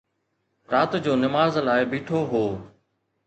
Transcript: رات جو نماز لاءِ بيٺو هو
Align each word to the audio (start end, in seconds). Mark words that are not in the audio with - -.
رات 0.71 0.91
جو 1.05 1.13
نماز 1.23 1.53
لاءِ 1.67 1.81
بيٺو 1.91 2.19
هو 2.31 2.45